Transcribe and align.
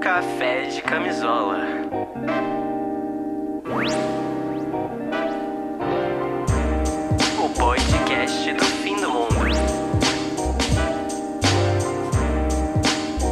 Café 0.00 0.66
de 0.66 0.80
camisola. 0.82 1.58
O 7.36 7.48
podcast 7.48 8.52
do 8.52 8.64
fim 8.64 8.94
do 8.94 9.10
mundo. 9.10 9.28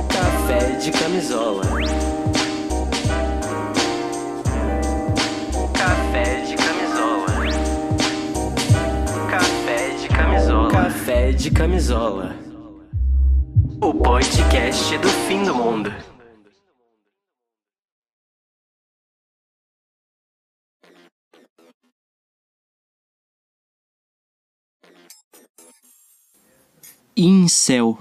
Café 0.08 0.72
de 0.80 0.90
camisola. 0.90 1.95
De 11.32 11.50
camisola. 11.50 12.36
O 13.82 13.92
podcast 13.92 14.96
do 14.98 15.08
fim 15.08 15.44
do 15.44 15.54
mundo. 15.54 15.92
Incel, 27.16 27.98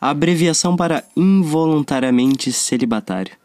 abreviação 0.00 0.76
para 0.76 1.04
involuntariamente 1.16 2.52
celibatário. 2.52 3.36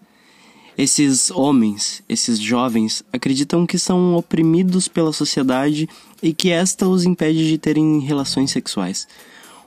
Esses 0.82 1.30
homens, 1.30 2.02
esses 2.10 2.40
jovens, 2.40 3.04
acreditam 3.14 3.68
que 3.68 3.78
são 3.78 4.16
oprimidos 4.16 4.88
pela 4.88 5.14
sociedade 5.14 5.88
e 6.24 6.34
que 6.34 6.50
esta 6.50 6.88
os 6.88 7.06
impede 7.06 7.48
de 7.48 7.56
terem 7.60 8.00
relações 8.00 8.50
sexuais. 8.50 9.08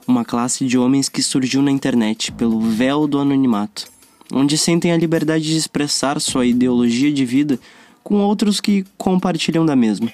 Uma 0.05 0.25
classe 0.25 0.65
de 0.65 0.77
homens 0.77 1.07
que 1.07 1.23
surgiu 1.23 1.61
na 1.61 1.71
internet 1.71 2.33
pelo 2.33 2.59
véu 2.59 3.07
do 3.07 3.17
anonimato, 3.17 3.87
onde 4.29 4.57
sentem 4.57 4.91
a 4.91 4.97
liberdade 4.97 5.45
de 5.45 5.55
expressar 5.55 6.19
sua 6.19 6.45
ideologia 6.45 7.13
de 7.13 7.23
vida 7.23 7.57
com 8.03 8.15
outros 8.15 8.59
que 8.59 8.85
compartilham 8.97 9.65
da 9.65 9.73
mesma. 9.73 10.11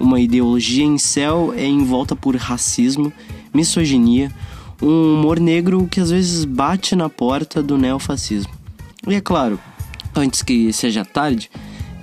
Uma 0.00 0.18
ideologia 0.18 0.82
em 0.82 0.98
céu 0.98 1.54
é 1.56 1.68
envolta 1.68 2.16
por 2.16 2.34
racismo, 2.34 3.12
misoginia, 3.54 4.34
um 4.82 5.14
humor 5.14 5.38
negro 5.38 5.86
que 5.88 6.00
às 6.00 6.10
vezes 6.10 6.44
bate 6.44 6.96
na 6.96 7.08
porta 7.08 7.62
do 7.62 7.78
neofascismo. 7.78 8.52
E 9.06 9.14
é 9.14 9.20
claro, 9.20 9.60
antes 10.14 10.42
que 10.42 10.72
seja 10.72 11.04
tarde, 11.04 11.50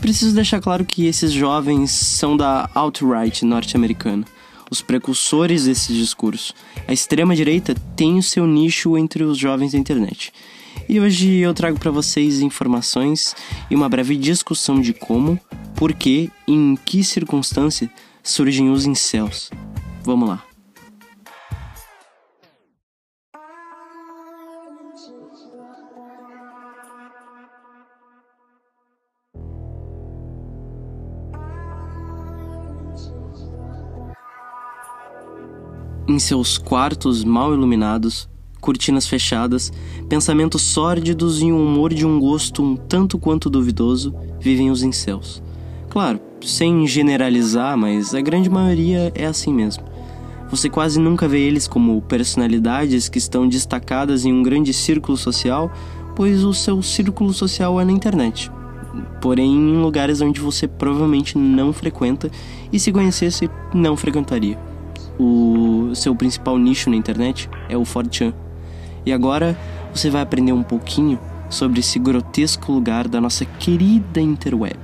preciso 0.02 0.34
deixar 0.34 0.62
claro 0.62 0.86
que 0.86 1.06
esses 1.06 1.32
jovens 1.32 1.92
são 1.92 2.36
da 2.36 2.70
alt-right 2.74 3.46
norte-americana, 3.46 4.26
os 4.70 4.82
precursores 4.82 5.66
desse 5.66 5.94
discurso. 5.94 6.54
A 6.88 6.94
extrema-direita 6.94 7.76
tem 7.96 8.18
o 8.18 8.24
seu 8.24 8.46
nicho 8.46 8.98
entre 8.98 9.24
os 9.24 9.38
jovens 9.38 9.72
da 9.72 9.78
internet. 9.78 10.32
E 10.88 11.00
hoje 11.00 11.38
eu 11.38 11.54
trago 11.54 11.80
para 11.80 11.92
vocês 11.92 12.42
informações 12.42 13.36
e 13.70 13.76
uma 13.76 13.90
breve 13.90 14.16
discussão 14.16 14.80
de 14.80 14.94
como, 14.94 15.40
por 15.76 15.94
que 15.94 16.32
e 16.48 16.54
em 16.54 16.76
que 16.76 17.04
circunstância 17.04 17.90
surgem 18.24 18.70
os 18.70 18.86
incels. 18.86 19.50
Vamos 20.04 20.30
lá. 20.30 20.49
Em 36.10 36.18
seus 36.18 36.58
quartos 36.58 37.24
mal 37.24 37.54
iluminados, 37.54 38.28
cortinas 38.60 39.06
fechadas, 39.06 39.72
pensamentos 40.10 40.64
sórdidos 40.64 41.40
e 41.40 41.52
um 41.52 41.64
humor 41.64 41.94
de 41.94 42.04
um 42.04 42.20
gosto 42.20 42.64
um 42.64 42.76
tanto 42.76 43.20
quanto 43.20 43.48
duvidoso, 43.48 44.12
vivem 44.40 44.72
os 44.72 44.82
incels. 44.82 45.40
Claro, 45.88 46.20
sem 46.42 46.88
generalizar, 46.88 47.78
mas 47.78 48.16
a 48.16 48.22
grande 48.22 48.50
maioria 48.50 49.12
é 49.14 49.28
assim 49.28 49.54
mesmo. 49.54 49.84
Você 50.50 50.68
quase 50.68 51.00
nunca 51.00 51.28
vê 51.28 51.42
eles 51.42 51.68
como 51.68 52.02
personalidades 52.02 53.08
que 53.08 53.20
estão 53.20 53.48
destacadas 53.48 54.26
em 54.26 54.34
um 54.34 54.42
grande 54.42 54.74
círculo 54.74 55.16
social, 55.16 55.72
pois 56.16 56.44
o 56.44 56.56
seu 56.56 56.82
círculo 56.82 57.32
social 57.36 57.80
é 57.80 57.86
na 57.86 57.92
internet. 57.92 58.52
Porém, 59.22 59.56
em 59.56 59.80
lugares 59.80 60.22
onde 60.22 60.42
você 60.42 60.68
provavelmente 60.68 61.38
não 61.38 61.72
frequenta 61.72 62.32
e 62.74 62.80
se 62.80 62.92
conhecesse, 62.92 63.48
não 63.76 63.96
frequentaria 63.96 64.58
o 65.20 65.94
seu 65.94 66.16
principal 66.16 66.58
nicho 66.58 66.90
na 66.90 66.96
internet 66.96 67.50
é 67.68 67.76
o 67.76 67.84
4chan. 67.84 68.34
E 69.06 69.12
agora 69.12 69.58
você 69.94 70.10
vai 70.10 70.22
aprender 70.22 70.54
um 70.54 70.64
pouquinho 70.64 71.20
sobre 71.50 71.80
esse 71.80 72.00
grotesco 72.00 72.72
lugar 72.72 73.08
da 73.08 73.20
nossa 73.20 73.44
querida 73.44 74.22
interweb. 74.22 74.80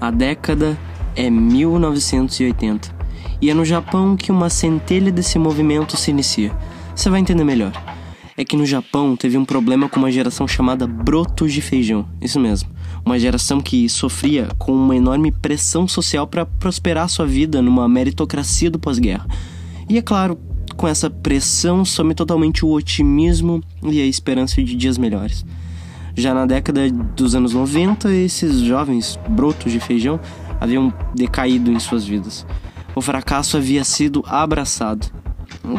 A 0.00 0.10
década 0.10 0.78
é 1.14 1.30
1980 1.30 2.94
e 3.40 3.50
é 3.50 3.54
no 3.54 3.64
Japão 3.64 4.16
que 4.16 4.30
uma 4.30 4.50
centelha 4.50 5.10
desse 5.10 5.38
movimento 5.38 5.96
se 5.96 6.10
inicia. 6.10 6.52
Você 6.94 7.08
vai 7.08 7.20
entender 7.20 7.44
melhor. 7.44 7.95
É 8.36 8.44
que 8.44 8.56
no 8.56 8.66
Japão 8.66 9.16
teve 9.16 9.38
um 9.38 9.44
problema 9.44 9.88
com 9.88 9.98
uma 9.98 10.12
geração 10.12 10.46
chamada 10.46 10.86
brotos 10.86 11.52
de 11.52 11.60
feijão. 11.60 12.06
Isso 12.20 12.38
mesmo 12.38 12.76
uma 13.06 13.20
geração 13.20 13.60
que 13.60 13.88
sofria 13.88 14.48
com 14.58 14.72
uma 14.72 14.96
enorme 14.96 15.30
pressão 15.30 15.86
social 15.86 16.26
para 16.26 16.44
prosperar 16.44 17.08
sua 17.08 17.24
vida 17.24 17.62
numa 17.62 17.88
meritocracia 17.88 18.68
do 18.68 18.80
pós-guerra. 18.80 19.28
E 19.88 19.96
é 19.96 20.02
claro, 20.02 20.36
com 20.76 20.88
essa 20.88 21.08
pressão 21.08 21.84
some 21.84 22.16
totalmente 22.16 22.64
o 22.64 22.70
otimismo 22.72 23.62
e 23.84 24.00
a 24.00 24.04
esperança 24.04 24.60
de 24.60 24.74
dias 24.74 24.98
melhores. 24.98 25.46
Já 26.16 26.34
na 26.34 26.46
década 26.46 26.90
dos 26.90 27.36
anos 27.36 27.54
90, 27.54 28.12
esses 28.12 28.58
jovens 28.58 29.16
brotos 29.28 29.70
de 29.70 29.78
feijão 29.78 30.18
haviam 30.60 30.92
decaído 31.14 31.70
em 31.70 31.78
suas 31.78 32.04
vidas. 32.04 32.44
O 32.92 33.00
fracasso 33.00 33.56
havia 33.56 33.84
sido 33.84 34.24
abraçado. 34.26 35.06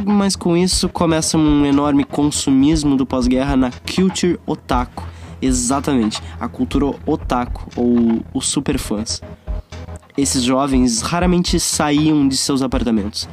Mas 0.06 0.36
com 0.36 0.58
isso 0.58 0.90
começa 0.90 1.38
um 1.38 1.66
enorme 1.66 2.04
consumismo 2.04 2.98
do 2.98 3.06
pós-guerra 3.06 3.56
na 3.56 3.72
culture 3.72 4.38
otaku, 4.46 5.08
Exatamente, 5.42 6.22
a 6.40 6.48
cultura 6.48 6.88
otaku 7.06 7.70
ou 7.76 8.22
os 8.34 8.48
superfãs. 8.48 9.22
Esses 10.18 10.44
jovens 10.44 11.02
raramente 11.02 11.60
saíam 11.60 12.28
de 12.28 12.36
seus 12.36 12.62
apartamentos. 12.62 13.30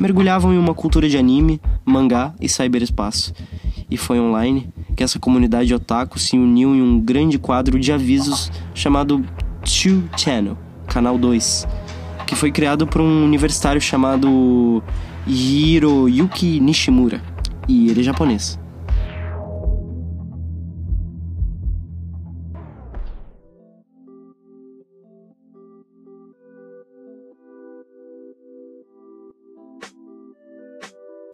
Mergulhavam 0.00 0.52
em 0.52 0.58
uma 0.58 0.74
cultura 0.74 1.08
de 1.08 1.16
anime, 1.16 1.60
mangá 1.84 2.34
e 2.40 2.48
cyberespaço. 2.48 3.32
E 3.88 3.96
foi 3.96 4.18
online 4.18 4.68
que 4.96 5.04
essa 5.04 5.20
comunidade 5.20 5.72
otaku 5.72 6.18
se 6.18 6.36
uniu 6.36 6.74
em 6.74 6.82
um 6.82 6.98
grande 6.98 7.38
quadro 7.38 7.78
de 7.78 7.92
avisos 7.92 8.50
chamado 8.74 9.24
Two 9.62 10.02
Channel, 10.16 10.58
Canal 10.88 11.16
2, 11.16 11.68
que 12.26 12.34
foi 12.34 12.50
criado 12.50 12.84
por 12.84 13.00
um 13.00 13.24
universitário 13.24 13.80
chamado 13.80 14.82
Hiroyuki 15.26 16.60
Nishimura, 16.60 17.22
e 17.66 17.88
ele 17.88 18.00
é 18.00 18.02
japonês. 18.02 18.58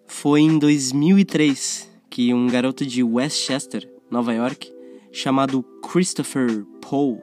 Foi 0.06 0.40
em 0.40 0.56
2003 0.58 1.90
que 2.08 2.32
um 2.32 2.46
garoto 2.46 2.86
de 2.86 3.02
Westchester, 3.02 3.90
Nova 4.08 4.32
York, 4.32 4.72
chamado 5.10 5.64
Christopher 5.82 6.64
Paul, 6.80 7.20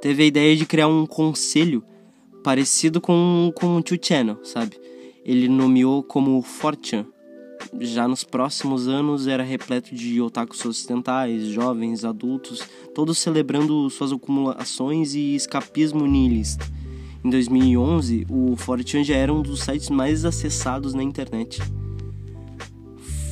teve 0.00 0.24
a 0.24 0.26
ideia 0.26 0.56
de 0.56 0.66
criar 0.66 0.88
um 0.88 1.06
conselho 1.06 1.84
parecido 2.42 3.00
com, 3.00 3.52
com 3.54 3.76
o 3.76 3.82
Channel, 4.02 4.38
sabe? 4.42 4.76
Ele 5.24 5.48
nomeou 5.48 6.02
como 6.02 6.40
Fortune. 6.42 7.06
Já 7.80 8.06
nos 8.06 8.24
próximos 8.24 8.88
anos 8.88 9.26
era 9.26 9.42
repleto 9.42 9.94
de 9.94 10.20
otakus 10.20 10.64
ocidentais, 10.64 11.46
jovens, 11.46 12.04
adultos, 12.04 12.62
todos 12.94 13.18
celebrando 13.18 13.88
suas 13.88 14.12
acumulações 14.12 15.14
e 15.14 15.34
escapismo 15.34 16.06
nihilista. 16.06 16.66
Em 17.24 17.30
2011, 17.30 18.26
o 18.28 18.56
Fortune 18.56 19.04
já 19.04 19.14
era 19.14 19.32
um 19.32 19.42
dos 19.42 19.62
sites 19.62 19.90
mais 19.90 20.24
acessados 20.24 20.92
na 20.92 21.02
internet. 21.02 21.62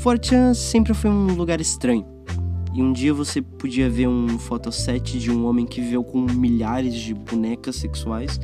Fortran 0.00 0.54
sempre 0.54 0.94
foi 0.94 1.10
um 1.10 1.34
lugar 1.34 1.60
estranho. 1.60 2.06
E 2.72 2.80
um 2.80 2.92
dia 2.92 3.12
você 3.12 3.42
podia 3.42 3.90
ver 3.90 4.06
um 4.06 4.38
fotosset 4.38 5.18
de 5.18 5.30
um 5.30 5.44
homem 5.44 5.66
que 5.66 5.80
viveu 5.80 6.04
com 6.04 6.20
milhares 6.20 6.94
de 6.94 7.12
bonecas 7.12 7.76
sexuais, 7.76 8.40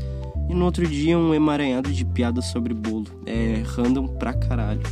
e 0.48 0.54
no 0.54 0.64
outro 0.64 0.86
dia 0.86 1.18
um 1.18 1.34
emaranhado 1.34 1.92
de 1.92 2.04
piadas 2.04 2.46
sobre 2.46 2.74
bolo. 2.74 3.06
É 3.24 3.62
random 3.64 4.06
pra 4.06 4.32
caralho. 4.32 4.82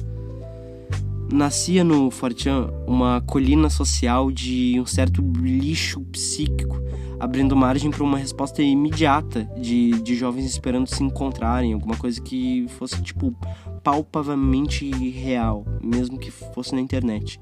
Nascia 1.33 1.83
no 1.83 2.11
Fortran 2.11 2.71
uma 2.87 3.21
colina 3.23 3.71
social 3.71 4.31
de 4.31 4.79
um 4.79 4.87
certo 4.87 5.23
lixo 5.23 6.01
psíquico, 6.03 6.81
abrindo 7.19 7.57
margem 7.57 7.91
para 7.91 8.05
uma 8.05 8.19
resposta 8.19 8.63
imediata 8.63 9.45
de, 9.57 9.93
de 10.03 10.15
jovens 10.15 10.45
esperando 10.45 10.87
se 10.87 11.03
encontrarem, 11.03 11.73
alguma 11.73 11.97
coisa 11.97 12.21
que 12.21 12.67
fosse, 12.79 13.03
tipo, 13.03 13.35
palpavelmente 13.83 14.89
real, 15.11 15.65
mesmo 15.83 16.19
que 16.19 16.31
fosse 16.31 16.75
na 16.75 16.81
internet. 16.81 17.41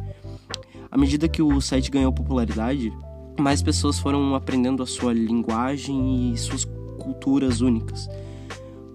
À 0.90 0.96
medida 0.96 1.28
que 1.28 1.42
o 1.42 1.60
site 1.60 1.90
ganhou 1.90 2.12
popularidade, 2.12 2.92
mais 3.38 3.62
pessoas 3.62 3.98
foram 3.98 4.34
aprendendo 4.34 4.82
a 4.82 4.86
sua 4.86 5.12
linguagem 5.12 6.32
e 6.32 6.36
suas 6.38 6.64
culturas 7.02 7.60
únicas. 7.60 8.08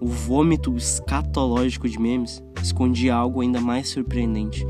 O 0.00 0.06
vômito 0.06 0.74
escatológico 0.76 1.88
de 1.88 1.98
memes 1.98 2.42
escondia 2.62 3.14
algo 3.14 3.40
ainda 3.40 3.60
mais 3.60 3.88
surpreendente. 3.88 4.66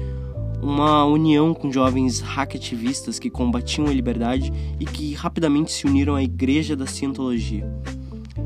Uma 0.60 1.04
união 1.04 1.54
com 1.54 1.70
jovens 1.70 2.20
hackativistas 2.20 3.18
que 3.18 3.30
combatiam 3.30 3.86
a 3.86 3.92
liberdade 3.92 4.52
e 4.80 4.84
que 4.84 5.14
rapidamente 5.14 5.70
se 5.70 5.86
uniram 5.86 6.16
à 6.16 6.22
Igreja 6.22 6.74
da 6.74 6.86
Cientologia. 6.86 7.70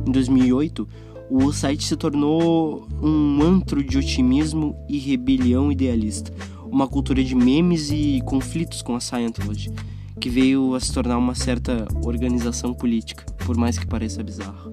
Em 0.06 0.12
2008, 0.12 0.86
o 1.30 1.50
site 1.52 1.84
se 1.84 1.96
tornou 1.96 2.86
um 3.02 3.42
antro 3.42 3.82
de 3.82 3.96
otimismo 3.96 4.76
e 4.88 4.98
rebelião 4.98 5.72
idealista, 5.72 6.30
uma 6.66 6.86
cultura 6.86 7.24
de 7.24 7.34
memes 7.34 7.90
e 7.90 8.20
conflitos 8.26 8.82
com 8.82 8.94
a 8.94 9.00
Scientology, 9.00 9.72
que 10.20 10.28
veio 10.28 10.74
a 10.74 10.80
se 10.80 10.92
tornar 10.92 11.16
uma 11.16 11.34
certa 11.34 11.86
organização 12.04 12.74
política, 12.74 13.24
por 13.46 13.56
mais 13.56 13.78
que 13.78 13.86
pareça 13.86 14.22
bizarro. 14.22 14.71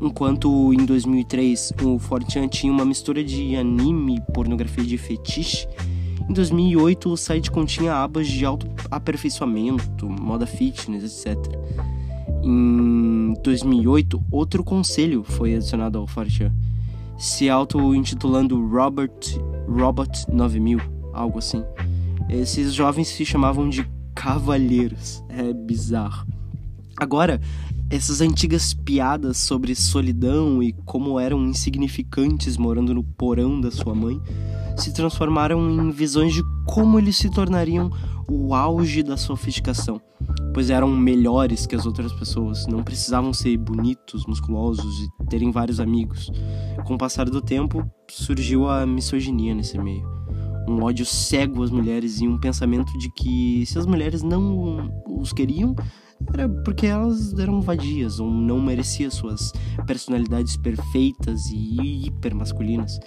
Enquanto 0.00 0.72
em 0.72 0.84
2003 0.84 1.74
o 1.82 1.98
Fortean 1.98 2.48
tinha 2.48 2.72
uma 2.72 2.84
mistura 2.84 3.22
de 3.22 3.54
anime 3.56 4.16
e 4.16 4.32
pornografia 4.32 4.84
de 4.84 4.96
fetiche, 4.96 5.68
em 6.28 6.32
2008 6.32 7.10
o 7.10 7.16
site 7.16 7.50
continha 7.50 7.94
abas 7.94 8.26
de 8.26 8.44
autoaperfeiçoamento, 8.44 10.08
moda 10.08 10.46
fitness, 10.46 11.26
etc. 11.26 11.36
Em 12.42 13.34
2008, 13.42 14.24
outro 14.30 14.64
conselho 14.64 15.22
foi 15.22 15.54
adicionado 15.54 15.98
ao 15.98 16.06
Fortean, 16.06 16.52
se 17.18 17.50
auto-intitulando 17.50 18.66
Robert 18.66 19.12
Robot 19.68 20.24
9000, 20.32 20.80
algo 21.12 21.38
assim. 21.38 21.62
Esses 22.30 22.72
jovens 22.72 23.08
se 23.08 23.26
chamavam 23.26 23.68
de 23.68 23.86
cavalheiros. 24.14 25.22
É 25.28 25.52
bizarro. 25.52 26.26
Agora, 26.96 27.40
essas 27.90 28.20
antigas 28.20 28.72
piadas 28.72 29.36
sobre 29.36 29.74
solidão 29.74 30.62
e 30.62 30.72
como 30.84 31.18
eram 31.18 31.44
insignificantes 31.44 32.56
morando 32.56 32.94
no 32.94 33.02
porão 33.02 33.60
da 33.60 33.70
sua 33.70 33.94
mãe 33.94 34.20
se 34.76 34.94
transformaram 34.94 35.68
em 35.68 35.90
visões 35.90 36.32
de 36.32 36.42
como 36.64 36.98
eles 36.98 37.16
se 37.16 37.28
tornariam 37.28 37.90
o 38.30 38.54
auge 38.54 39.02
da 39.02 39.16
sofisticação, 39.16 40.00
pois 40.54 40.70
eram 40.70 40.88
melhores 40.88 41.66
que 41.66 41.74
as 41.74 41.84
outras 41.84 42.12
pessoas, 42.12 42.64
não 42.68 42.82
precisavam 42.82 43.32
ser 43.32 43.56
bonitos, 43.56 44.24
musculosos 44.24 45.00
e 45.00 45.26
terem 45.26 45.50
vários 45.50 45.80
amigos. 45.80 46.30
Com 46.86 46.94
o 46.94 46.98
passar 46.98 47.28
do 47.28 47.40
tempo, 47.40 47.84
surgiu 48.08 48.68
a 48.68 48.86
misoginia 48.86 49.52
nesse 49.52 49.76
meio. 49.78 50.08
Um 50.68 50.84
ódio 50.84 51.04
cego 51.04 51.64
às 51.64 51.70
mulheres 51.70 52.20
e 52.20 52.28
um 52.28 52.38
pensamento 52.38 52.96
de 52.98 53.12
que 53.14 53.66
se 53.66 53.76
as 53.76 53.84
mulheres 53.86 54.22
não 54.22 54.92
os 55.08 55.32
queriam, 55.32 55.74
era 56.32 56.48
porque 56.48 56.86
elas 56.86 57.32
eram 57.38 57.60
vadias 57.60 58.20
ou 58.20 58.30
não 58.30 58.60
mereciam 58.60 59.10
suas 59.10 59.52
personalidades 59.86 60.56
perfeitas 60.56 61.46
e 61.50 62.06
hiper 62.06 62.34
masculinas. 62.34 62.98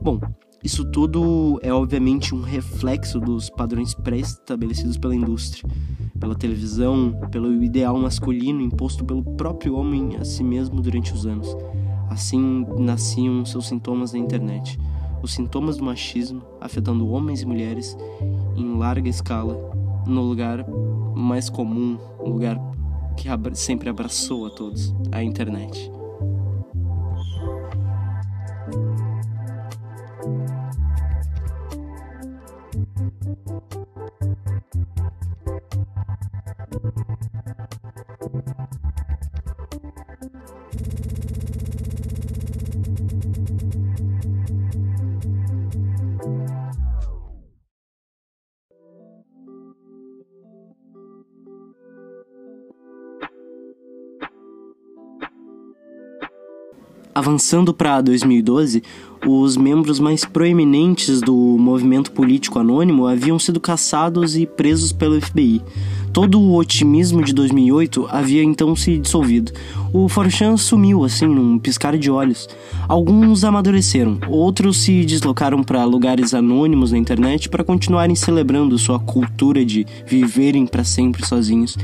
Bom, 0.00 0.20
isso 0.62 0.84
tudo 0.90 1.60
é 1.62 1.72
obviamente 1.72 2.34
um 2.34 2.40
reflexo 2.40 3.20
dos 3.20 3.50
padrões 3.50 3.92
pré-estabelecidos 3.94 4.96
pela 4.96 5.14
indústria, 5.14 5.70
pela 6.18 6.34
televisão, 6.34 7.14
pelo 7.30 7.62
ideal 7.62 7.98
masculino 7.98 8.62
imposto 8.62 9.04
pelo 9.04 9.22
próprio 9.22 9.76
homem 9.76 10.16
a 10.16 10.24
si 10.24 10.42
mesmo 10.42 10.80
durante 10.80 11.12
os 11.12 11.26
anos. 11.26 11.54
Assim 12.08 12.64
nasciam 12.78 13.44
seus 13.44 13.66
sintomas 13.66 14.12
na 14.12 14.18
internet, 14.18 14.78
os 15.22 15.34
sintomas 15.34 15.76
do 15.76 15.84
machismo 15.84 16.42
afetando 16.60 17.08
homens 17.08 17.42
e 17.42 17.46
mulheres 17.46 17.96
em 18.56 18.76
larga 18.76 19.08
escala 19.08 19.73
no 20.06 20.22
lugar 20.22 20.64
mais 21.14 21.48
comum, 21.48 21.98
um 22.20 22.30
lugar 22.30 22.58
que 23.16 23.28
sempre 23.54 23.88
abraçou 23.88 24.46
a 24.46 24.50
todos, 24.50 24.94
a 25.12 25.22
internet. 25.22 25.90
Avançando 57.14 57.72
para 57.72 58.00
2012, 58.00 58.82
os 59.24 59.56
membros 59.56 60.00
mais 60.00 60.24
proeminentes 60.24 61.20
do 61.20 61.34
movimento 61.34 62.10
político 62.10 62.58
anônimo 62.58 63.06
haviam 63.06 63.38
sido 63.38 63.60
caçados 63.60 64.36
e 64.36 64.44
presos 64.44 64.92
pelo 64.92 65.20
FBI. 65.20 65.62
Todo 66.12 66.40
o 66.40 66.56
otimismo 66.56 67.22
de 67.22 67.32
2008 67.32 68.08
havia 68.10 68.42
então 68.42 68.74
se 68.74 68.98
dissolvido. 68.98 69.52
O 69.92 70.08
Forchan 70.08 70.56
sumiu 70.56 71.04
assim 71.04 71.26
num 71.26 71.56
piscar 71.58 71.96
de 71.96 72.10
olhos. 72.10 72.48
Alguns 72.88 73.44
amadureceram, 73.44 74.18
outros 74.28 74.78
se 74.78 75.04
deslocaram 75.04 75.62
para 75.62 75.84
lugares 75.84 76.34
anônimos 76.34 76.90
na 76.90 76.98
internet 76.98 77.48
para 77.48 77.64
continuarem 77.64 78.16
celebrando 78.16 78.76
sua 78.76 78.98
cultura 78.98 79.64
de 79.64 79.86
viverem 80.04 80.66
para 80.66 80.82
sempre 80.82 81.24
sozinhos. 81.24 81.76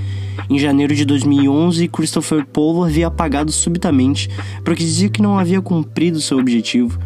Em 0.51 0.59
janeiro 0.59 0.95
de 0.95 1.05
2011, 1.05 1.87
Christopher 1.89 2.45
Paul 2.45 2.85
havia 2.85 3.07
apagado 3.07 3.53
subitamente, 3.53 4.29
porque 4.65 4.85
dizia 4.85 5.09
que 5.09 5.23
não 5.23 5.39
havia 5.39 5.63
cumprido 5.63 6.21
seu 6.21 6.39
objetivo 6.39 6.99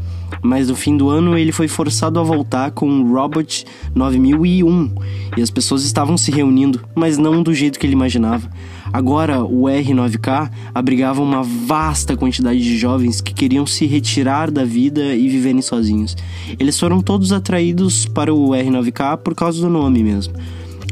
mas 0.42 0.68
no 0.68 0.76
fim 0.76 0.96
do 0.96 1.08
ano 1.08 1.38
ele 1.38 1.52
foi 1.52 1.68
forçado 1.68 2.18
a 2.20 2.22
voltar 2.22 2.70
com 2.70 2.86
o 2.86 3.14
Robot 3.14 3.64
9001 3.94 4.94
e 5.36 5.42
as 5.42 5.50
pessoas 5.50 5.84
estavam 5.84 6.16
se 6.16 6.30
reunindo, 6.30 6.82
mas 6.94 7.18
não 7.18 7.42
do 7.42 7.54
jeito 7.54 7.78
que 7.78 7.86
ele 7.86 7.94
imaginava. 7.94 8.50
Agora, 8.92 9.42
o 9.42 9.62
R9K 9.62 10.50
abrigava 10.74 11.22
uma 11.22 11.42
vasta 11.42 12.16
quantidade 12.16 12.60
de 12.60 12.76
jovens 12.76 13.20
que 13.20 13.34
queriam 13.34 13.66
se 13.66 13.86
retirar 13.86 14.50
da 14.50 14.64
vida 14.64 15.14
e 15.14 15.28
viverem 15.28 15.62
sozinhos. 15.62 16.16
Eles 16.58 16.78
foram 16.78 17.00
todos 17.00 17.32
atraídos 17.32 18.06
para 18.06 18.32
o 18.32 18.50
R9K 18.50 19.16
por 19.18 19.34
causa 19.34 19.60
do 19.60 19.70
nome 19.70 20.02
mesmo. 20.02 20.34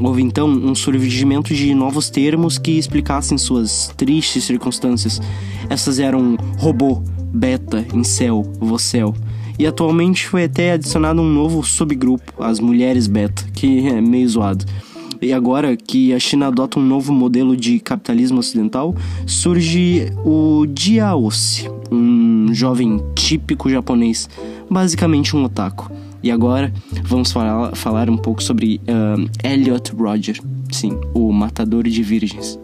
Houve 0.03 0.21
então 0.21 0.49
um 0.49 0.75
surgimento 0.75 1.55
de 1.55 1.73
novos 1.75 2.11
termos 2.11 2.59
que 2.59 2.73
explicassem 2.73 3.39
suas 3.39 3.93
tristes 3.97 4.45
circunstâncias. 4.45 5.21
Essas 5.71 6.01
eram 6.01 6.37
robô, 6.59 7.03
beta, 7.33 7.87
incel, 7.95 8.43
vocel. 8.59 9.15
E 9.59 9.67
atualmente 9.67 10.27
foi 10.27 10.45
até 10.45 10.73
adicionado 10.73 11.23
um 11.23 11.29
novo 11.33 11.63
subgrupo, 11.63 12.43
as 12.43 12.59
mulheres 12.59 13.07
beta, 13.07 13.45
que 13.55 13.87
é 13.87 14.01
meio 14.01 14.29
zoado. 14.29 14.65
E 15.21 15.33
agora 15.33 15.77
que 15.77 16.13
a 16.13 16.19
China 16.19 16.49
adota 16.49 16.81
um 16.81 16.85
novo 16.85 17.13
modelo 17.13 17.57
de 17.57 17.79
capitalismo 17.79 18.41
ocidental, 18.41 18.93
surge 19.25 20.13
o 20.25 20.67
Jiaosi, 20.77 21.71
um 21.93 22.53
jovem 22.53 23.01
típico 23.15 23.71
japonês, 23.71 24.29
basicamente 24.69 25.37
um 25.37 25.45
otaku. 25.45 25.93
E 26.23 26.31
agora 26.31 26.73
vamos 27.03 27.33
falar, 27.33 27.75
falar 27.75 28.09
um 28.09 28.17
pouco 28.17 28.43
sobre 28.43 28.81
uh, 28.83 29.29
Elliot 29.43 29.93
Roger, 29.93 30.41
sim, 30.71 30.99
o 31.13 31.33
matador 31.33 31.85
de 31.85 32.03
virgens. 32.03 32.59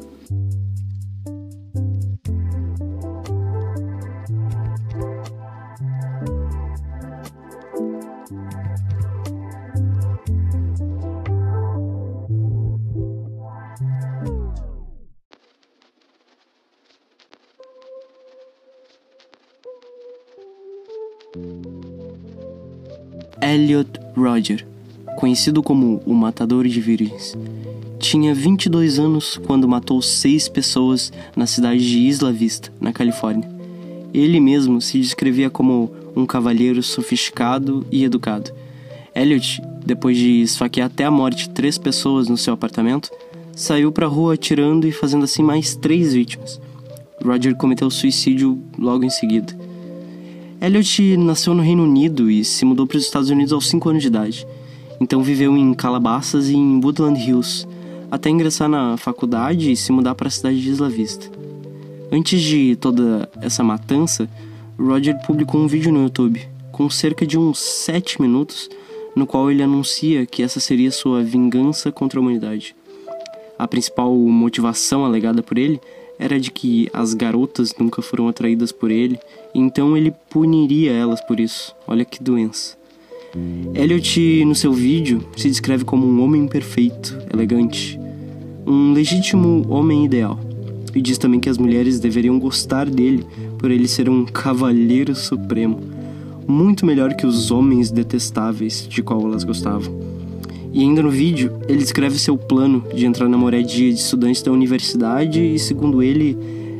Elliot 23.40 24.00
Roger, 24.16 24.66
conhecido 25.16 25.62
como 25.62 26.02
o 26.04 26.12
Matador 26.12 26.66
de 26.66 26.80
Virgens, 26.80 27.36
tinha 27.98 28.34
22 28.34 28.98
anos 28.98 29.40
quando 29.46 29.68
matou 29.68 30.00
seis 30.02 30.48
pessoas 30.48 31.12
na 31.36 31.46
cidade 31.46 31.86
de 31.86 31.98
Isla 31.98 32.32
Vista, 32.32 32.72
na 32.80 32.92
Califórnia. 32.92 33.48
Ele 34.12 34.40
mesmo 34.40 34.80
se 34.80 34.98
descrevia 34.98 35.50
como 35.50 35.92
um 36.16 36.26
cavalheiro 36.26 36.82
sofisticado 36.82 37.86
e 37.92 38.04
educado. 38.04 38.50
Elliot, 39.14 39.62
depois 39.84 40.16
de 40.16 40.42
esfaquear 40.42 40.86
até 40.86 41.04
a 41.04 41.10
morte 41.10 41.48
três 41.50 41.78
pessoas 41.78 42.28
no 42.28 42.36
seu 42.36 42.54
apartamento, 42.54 43.10
saiu 43.54 43.92
pra 43.92 44.06
rua 44.06 44.34
atirando 44.34 44.86
e 44.86 44.92
fazendo 44.92 45.24
assim 45.24 45.42
mais 45.42 45.76
três 45.76 46.14
vítimas. 46.14 46.60
Roger 47.24 47.54
cometeu 47.56 47.90
suicídio 47.90 48.62
logo 48.78 49.04
em 49.04 49.10
seguida. 49.10 49.67
Elliot 50.60 51.16
nasceu 51.16 51.54
no 51.54 51.62
Reino 51.62 51.84
Unido 51.84 52.28
e 52.28 52.44
se 52.44 52.64
mudou 52.64 52.84
para 52.84 52.96
os 52.96 53.04
Estados 53.04 53.30
Unidos 53.30 53.52
aos 53.52 53.68
5 53.68 53.88
anos 53.90 54.02
de 54.02 54.08
idade. 54.08 54.46
Então 55.00 55.22
viveu 55.22 55.56
em 55.56 55.72
Calabasas 55.72 56.48
e 56.48 56.56
em 56.56 56.80
Woodland 56.82 57.20
Hills, 57.20 57.64
até 58.10 58.28
ingressar 58.28 58.68
na 58.68 58.96
faculdade 58.96 59.70
e 59.70 59.76
se 59.76 59.92
mudar 59.92 60.16
para 60.16 60.26
a 60.26 60.30
cidade 60.30 60.60
de 60.60 60.68
Isla 60.68 60.88
Vista. 60.88 61.30
Antes 62.10 62.42
de 62.42 62.74
toda 62.74 63.28
essa 63.40 63.62
matança, 63.62 64.28
Roger 64.76 65.16
publicou 65.24 65.60
um 65.60 65.68
vídeo 65.68 65.92
no 65.92 66.02
YouTube, 66.02 66.40
com 66.72 66.90
cerca 66.90 67.24
de 67.24 67.38
uns 67.38 67.60
7 67.60 68.20
minutos, 68.20 68.68
no 69.14 69.26
qual 69.26 69.50
ele 69.50 69.62
anuncia 69.62 70.26
que 70.26 70.42
essa 70.42 70.58
seria 70.58 70.90
sua 70.90 71.22
vingança 71.22 71.92
contra 71.92 72.18
a 72.18 72.22
humanidade. 72.22 72.74
A 73.56 73.68
principal 73.68 74.12
motivação 74.12 75.04
alegada 75.04 75.40
por 75.40 75.56
ele 75.56 75.80
era 76.18 76.38
de 76.38 76.50
que 76.50 76.88
as 76.92 77.14
garotas 77.14 77.74
nunca 77.78 78.02
foram 78.02 78.28
atraídas 78.28 78.72
por 78.72 78.90
ele, 78.90 79.18
então 79.58 79.96
ele 79.96 80.12
puniria 80.30 80.92
elas 80.92 81.20
por 81.20 81.40
isso. 81.40 81.74
Olha 81.86 82.04
que 82.04 82.22
doença. 82.22 82.76
Elliot, 83.74 84.44
no 84.44 84.54
seu 84.54 84.72
vídeo, 84.72 85.22
se 85.36 85.48
descreve 85.48 85.84
como 85.84 86.06
um 86.06 86.22
homem 86.22 86.46
perfeito, 86.46 87.18
elegante, 87.32 87.98
um 88.66 88.92
legítimo 88.92 89.66
homem 89.68 90.04
ideal. 90.04 90.38
E 90.94 91.02
diz 91.02 91.18
também 91.18 91.38
que 91.38 91.48
as 91.48 91.58
mulheres 91.58 92.00
deveriam 92.00 92.38
gostar 92.38 92.88
dele 92.88 93.24
por 93.58 93.70
ele 93.70 93.86
ser 93.86 94.08
um 94.08 94.24
cavalheiro 94.24 95.14
supremo, 95.14 95.78
muito 96.46 96.86
melhor 96.86 97.14
que 97.14 97.26
os 97.26 97.50
homens 97.50 97.90
detestáveis 97.90 98.86
de 98.88 99.02
qual 99.02 99.20
elas 99.22 99.44
gostavam. 99.44 99.94
E 100.72 100.80
ainda 100.80 101.02
no 101.02 101.10
vídeo, 101.10 101.52
ele 101.68 101.78
descreve 101.78 102.18
seu 102.18 102.36
plano 102.36 102.84
de 102.94 103.06
entrar 103.06 103.28
na 103.28 103.36
moradia 103.36 103.92
de 103.92 103.98
estudantes 103.98 104.42
da 104.42 104.52
universidade 104.52 105.40
e, 105.40 105.58
segundo 105.58 106.02
ele, 106.02 106.36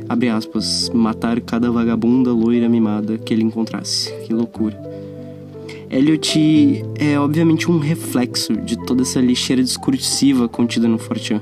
abre 0.09 0.27
aspas, 0.27 0.89
matar 0.93 1.39
cada 1.39 1.71
vagabunda 1.71 2.33
loira 2.33 2.67
mimada 2.67 3.17
que 3.17 3.31
ele 3.31 3.43
encontrasse. 3.43 4.11
Que 4.25 4.33
loucura. 4.33 4.77
Elliot 5.91 6.83
é 6.99 7.19
obviamente 7.19 7.69
um 7.69 7.77
reflexo 7.77 8.53
de 8.53 8.75
toda 8.85 9.03
essa 9.03 9.21
lixeira 9.21 9.63
discursiva 9.63 10.49
contida 10.49 10.87
no 10.87 10.97
Fortean. 10.97 11.41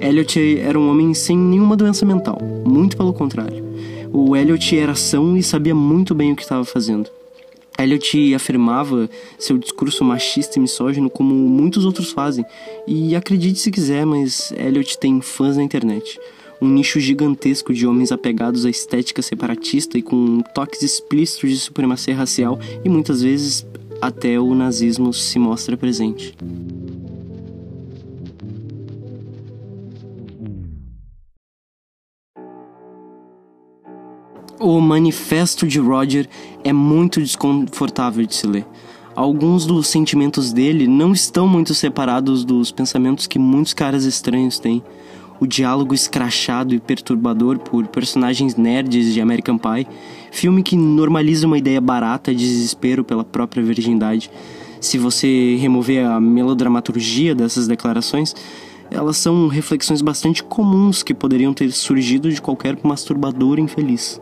Elliot 0.00 0.58
era 0.58 0.78
um 0.78 0.90
homem 0.90 1.14
sem 1.14 1.36
nenhuma 1.36 1.76
doença 1.76 2.04
mental, 2.04 2.38
muito 2.66 2.96
pelo 2.96 3.12
contrário. 3.12 3.64
O 4.12 4.36
Elliot 4.36 4.76
era 4.76 4.92
ação 4.92 5.36
e 5.36 5.42
sabia 5.42 5.74
muito 5.74 6.14
bem 6.14 6.32
o 6.32 6.36
que 6.36 6.42
estava 6.42 6.64
fazendo. 6.64 7.08
Elliot 7.78 8.34
afirmava 8.34 9.10
seu 9.38 9.58
discurso 9.58 10.04
machista 10.04 10.58
e 10.58 10.62
misógino 10.62 11.10
como 11.10 11.34
muitos 11.34 11.84
outros 11.84 12.12
fazem. 12.12 12.44
E 12.86 13.16
acredite 13.16 13.58
se 13.58 13.70
quiser, 13.70 14.06
mas 14.06 14.52
Elliot 14.56 14.96
tem 14.98 15.20
fãs 15.20 15.56
na 15.56 15.62
internet. 15.62 16.20
Um 16.64 16.68
nicho 16.70 16.98
gigantesco 16.98 17.74
de 17.74 17.86
homens 17.86 18.10
apegados 18.10 18.64
à 18.64 18.70
estética 18.70 19.20
separatista 19.20 19.98
e 19.98 20.02
com 20.02 20.40
toques 20.54 20.82
explícitos 20.82 21.50
de 21.50 21.58
supremacia 21.58 22.16
racial 22.16 22.58
e 22.82 22.88
muitas 22.88 23.20
vezes 23.20 23.66
até 24.00 24.40
o 24.40 24.54
nazismo 24.54 25.12
se 25.12 25.38
mostra 25.38 25.76
presente. 25.76 26.34
O 34.58 34.80
Manifesto 34.80 35.66
de 35.66 35.78
Roger 35.78 36.26
é 36.64 36.72
muito 36.72 37.20
desconfortável 37.20 38.24
de 38.24 38.34
se 38.34 38.46
ler. 38.46 38.66
Alguns 39.14 39.66
dos 39.66 39.86
sentimentos 39.86 40.50
dele 40.50 40.88
não 40.88 41.12
estão 41.12 41.46
muito 41.46 41.74
separados 41.74 42.42
dos 42.42 42.72
pensamentos 42.72 43.26
que 43.26 43.38
muitos 43.38 43.74
caras 43.74 44.04
estranhos 44.04 44.58
têm. 44.58 44.82
O 45.40 45.46
diálogo 45.46 45.94
escrachado 45.94 46.74
e 46.74 46.80
perturbador 46.80 47.58
por 47.58 47.86
personagens 47.88 48.56
nerds 48.56 49.12
de 49.12 49.20
American 49.20 49.58
Pie, 49.58 49.86
filme 50.30 50.62
que 50.62 50.76
normaliza 50.76 51.46
uma 51.46 51.58
ideia 51.58 51.80
barata 51.80 52.34
de 52.34 52.44
desespero 52.44 53.02
pela 53.02 53.24
própria 53.24 53.62
virgindade. 53.62 54.30
Se 54.80 54.96
você 54.96 55.56
remover 55.56 56.04
a 56.04 56.20
melodramaturgia 56.20 57.34
dessas 57.34 57.66
declarações, 57.66 58.34
elas 58.90 59.16
são 59.16 59.48
reflexões 59.48 60.02
bastante 60.02 60.42
comuns 60.42 61.02
que 61.02 61.14
poderiam 61.14 61.52
ter 61.52 61.70
surgido 61.72 62.30
de 62.30 62.40
qualquer 62.40 62.78
masturbador 62.82 63.58
infeliz. 63.58 64.20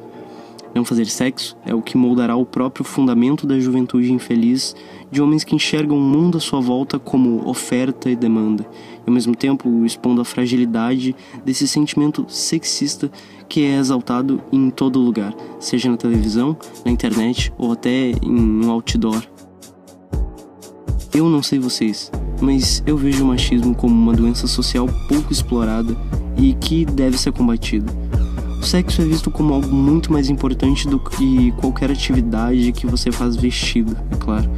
Não 0.74 0.84
fazer 0.86 1.06
sexo 1.06 1.56
é 1.66 1.74
o 1.74 1.82
que 1.82 1.98
moldará 1.98 2.34
o 2.34 2.46
próprio 2.46 2.84
fundamento 2.84 3.46
da 3.46 3.60
juventude 3.60 4.12
infeliz 4.12 4.74
de 5.10 5.20
homens 5.20 5.44
que 5.44 5.54
enxergam 5.54 5.98
o 5.98 6.00
mundo 6.00 6.38
à 6.38 6.40
sua 6.40 6.60
volta 6.60 6.98
como 6.98 7.46
oferta 7.46 8.10
e 8.10 8.16
demanda, 8.16 8.66
e 8.98 9.02
ao 9.06 9.12
mesmo 9.12 9.36
tempo 9.36 9.84
expondo 9.84 10.22
a 10.22 10.24
fragilidade 10.24 11.14
desse 11.44 11.68
sentimento 11.68 12.24
sexista 12.28 13.10
que 13.48 13.64
é 13.64 13.76
exaltado 13.76 14.40
em 14.50 14.70
todo 14.70 14.98
lugar, 14.98 15.34
seja 15.60 15.90
na 15.90 15.98
televisão, 15.98 16.56
na 16.84 16.90
internet 16.90 17.52
ou 17.58 17.72
até 17.72 18.12
em 18.22 18.64
um 18.64 18.70
outdoor. 18.70 19.22
Eu 21.12 21.28
não 21.28 21.42
sei 21.42 21.58
vocês, 21.58 22.10
mas 22.40 22.82
eu 22.86 22.96
vejo 22.96 23.22
o 23.22 23.26
machismo 23.26 23.74
como 23.74 23.94
uma 23.94 24.14
doença 24.14 24.46
social 24.46 24.88
pouco 25.06 25.30
explorada 25.30 25.94
e 26.38 26.54
que 26.54 26.86
deve 26.86 27.18
ser 27.18 27.32
combatida. 27.32 28.01
O 28.62 28.64
sexo 28.64 29.02
é 29.02 29.04
visto 29.04 29.28
como 29.28 29.52
algo 29.52 29.74
muito 29.74 30.12
mais 30.12 30.30
importante 30.30 30.86
do 30.86 30.96
que 30.96 31.50
qualquer 31.60 31.90
atividade 31.90 32.70
que 32.70 32.86
você 32.86 33.10
faz 33.10 33.34
vestido, 33.34 33.96
é 34.08 34.14
claro. 34.14 34.48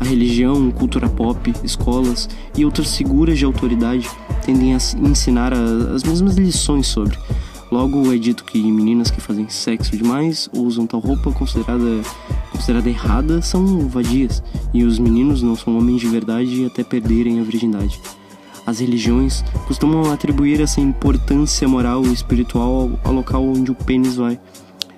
A 0.00 0.04
religião, 0.04 0.72
cultura 0.72 1.08
pop, 1.08 1.54
escolas 1.62 2.28
e 2.58 2.64
outras 2.64 2.96
figuras 2.96 3.38
de 3.38 3.44
autoridade 3.44 4.10
tendem 4.44 4.74
a 4.74 4.78
ensinar 5.08 5.52
as 5.54 6.02
mesmas 6.02 6.34
lições 6.34 6.88
sobre. 6.88 7.16
Logo 7.70 8.12
é 8.12 8.18
dito 8.18 8.44
que 8.44 8.60
meninas 8.60 9.08
que 9.08 9.20
fazem 9.20 9.48
sexo 9.48 9.96
demais 9.96 10.50
ou 10.52 10.64
usam 10.66 10.84
tal 10.84 10.98
roupa 10.98 11.30
considerada, 11.30 12.02
considerada 12.50 12.88
errada 12.88 13.40
são 13.40 13.88
vadias, 13.88 14.42
e 14.74 14.82
os 14.82 14.98
meninos 14.98 15.42
não 15.42 15.54
são 15.54 15.78
homens 15.78 16.00
de 16.00 16.08
verdade 16.08 16.66
até 16.66 16.82
perderem 16.82 17.38
a 17.38 17.44
virgindade. 17.44 18.00
As 18.66 18.80
religiões 18.80 19.44
costumam 19.66 20.10
atribuir 20.10 20.60
essa 20.60 20.80
importância 20.80 21.68
moral 21.68 22.04
e 22.04 22.12
espiritual 22.12 22.90
ao 23.04 23.12
local 23.12 23.44
onde 23.44 23.70
o 23.70 23.74
pênis 23.74 24.16
vai, 24.16 24.38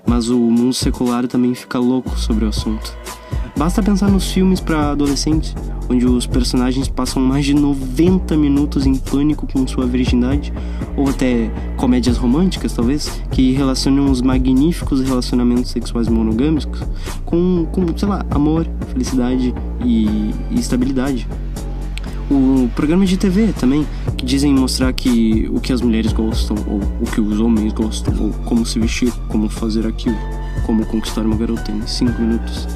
mas 0.07 0.29
o 0.29 0.39
mundo 0.39 0.73
secular 0.73 1.27
também 1.27 1.55
fica 1.55 1.79
louco 1.79 2.17
sobre 2.19 2.45
o 2.45 2.49
assunto. 2.49 2.97
Basta 3.59 3.83
pensar 3.83 4.11
nos 4.11 4.31
filmes 4.31 4.61
para 4.61 4.91
adolescentes, 4.91 5.55
onde 5.89 6.05
os 6.05 6.27
personagens 6.27 6.89
passam 6.89 7.23
mais 7.23 7.45
de 7.45 7.55
90 7.55 8.37
minutos 8.37 8.85
em 8.87 8.95
pânico 8.95 9.47
com 9.51 9.67
sua 9.67 9.87
virgindade, 9.87 10.53
ou 10.95 11.09
até 11.09 11.51
comédias 11.77 12.19
românticas, 12.19 12.75
talvez, 12.75 13.21
que 13.31 13.53
relacionam 13.53 14.11
os 14.11 14.21
magníficos 14.21 15.01
relacionamentos 15.01 15.71
sexuais 15.71 16.07
monogâmicos 16.07 16.83
com, 17.25 17.67
com 17.73 17.97
sei 17.97 18.09
lá, 18.09 18.25
amor, 18.31 18.67
felicidade 18.93 19.55
e, 19.83 20.07
e 20.51 20.61
estabilidade 20.61 21.27
o 22.31 22.69
programa 22.75 23.07
de 23.07 23.17
TV 23.17 23.53
também, 23.53 23.87
que 24.17 24.25
dizem 24.25 24.53
mostrar 24.53 24.93
que 24.93 25.49
o 25.53 25.61
que 25.61 25.73
as 25.73 25.81
mulheres 25.81 26.13
gostam, 26.13 26.57
ou 26.67 26.81
o 27.01 27.11
que 27.11 27.21
os 27.21 27.39
homens 27.41 27.73
gostam, 27.73 28.15
ou 28.21 28.31
como 28.45 28.67
se 28.67 28.79
vestir, 28.79 29.13
como 29.29 29.49
fazer 29.49 29.87
aquilo, 29.87 30.17
como 30.65 30.85
conquistar 30.87 31.23
uma 31.23 31.37
garota 31.37 31.71
em 31.71 31.87
5 31.87 32.21
minutos. 32.21 32.67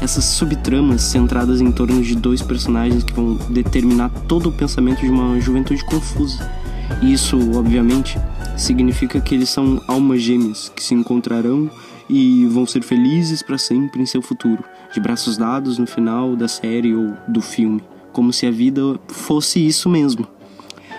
Essas 0.00 0.24
subtramas 0.24 1.02
centradas 1.02 1.60
em 1.60 1.70
torno 1.72 2.00
de 2.02 2.14
dois 2.14 2.40
personagens 2.40 3.02
que 3.02 3.12
vão 3.12 3.34
determinar 3.50 4.10
todo 4.28 4.48
o 4.48 4.52
pensamento 4.52 5.00
de 5.00 5.10
uma 5.10 5.40
juventude 5.40 5.84
confusa. 5.84 6.48
E 7.02 7.12
isso, 7.12 7.36
obviamente, 7.56 8.18
significa 8.56 9.20
que 9.20 9.34
eles 9.34 9.48
são 9.48 9.80
almas 9.86 10.22
gêmeas 10.22 10.72
que 10.74 10.82
se 10.82 10.94
encontrarão 10.94 11.70
e 12.08 12.46
vão 12.46 12.66
ser 12.66 12.82
felizes 12.82 13.42
para 13.42 13.58
sempre 13.58 14.02
em 14.02 14.06
seu 14.06 14.22
futuro, 14.22 14.64
de 14.92 15.00
braços 15.00 15.36
dados 15.36 15.78
no 15.78 15.86
final 15.86 16.34
da 16.34 16.48
série 16.48 16.94
ou 16.94 17.14
do 17.28 17.40
filme 17.40 17.80
como 18.12 18.32
se 18.32 18.46
a 18.46 18.50
vida 18.50 18.98
fosse 19.08 19.64
isso 19.64 19.88
mesmo. 19.88 20.26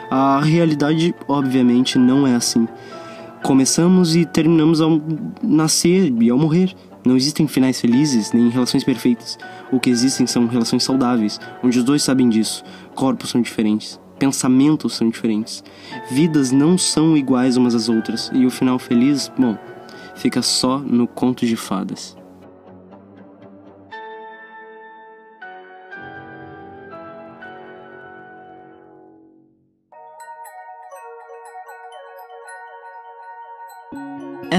A 0.09 0.41
realidade, 0.41 1.15
obviamente, 1.27 1.97
não 1.97 2.27
é 2.27 2.35
assim. 2.35 2.67
Começamos 3.43 4.15
e 4.15 4.25
terminamos 4.25 4.81
ao 4.81 5.01
nascer 5.41 6.13
e 6.21 6.29
ao 6.29 6.37
morrer. 6.37 6.75
Não 7.05 7.15
existem 7.15 7.47
finais 7.47 7.81
felizes 7.81 8.31
nem 8.31 8.49
relações 8.49 8.83
perfeitas. 8.83 9.39
O 9.71 9.79
que 9.79 9.89
existem 9.89 10.27
são 10.27 10.47
relações 10.47 10.83
saudáveis, 10.83 11.39
onde 11.63 11.79
os 11.79 11.83
dois 11.83 12.03
sabem 12.03 12.29
disso. 12.29 12.63
Corpos 12.93 13.31
são 13.31 13.41
diferentes, 13.41 13.99
pensamentos 14.19 14.95
são 14.95 15.09
diferentes. 15.09 15.63
Vidas 16.11 16.51
não 16.51 16.77
são 16.77 17.17
iguais 17.17 17.57
umas 17.57 17.73
às 17.73 17.89
outras. 17.89 18.29
E 18.33 18.45
o 18.45 18.51
final 18.51 18.77
feliz, 18.77 19.31
bom, 19.37 19.57
fica 20.15 20.41
só 20.41 20.77
no 20.77 21.07
conto 21.07 21.45
de 21.45 21.55
fadas. 21.55 22.20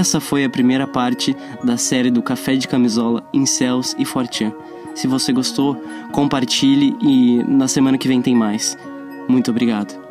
Essa 0.03 0.19
foi 0.19 0.43
a 0.43 0.49
primeira 0.49 0.85
parte 0.85 1.33
da 1.63 1.77
série 1.77 2.11
do 2.11 2.21
Café 2.21 2.57
de 2.57 2.67
Camisola 2.67 3.23
em 3.31 3.45
Céus 3.45 3.95
e 3.97 4.03
Fortian. 4.03 4.51
Se 4.93 5.07
você 5.07 5.31
gostou, 5.31 5.81
compartilhe 6.11 6.93
e 7.01 7.41
na 7.47 7.69
semana 7.69 7.97
que 7.97 8.09
vem 8.09 8.21
tem 8.21 8.35
mais. 8.35 8.77
Muito 9.29 9.49
obrigado. 9.49 10.02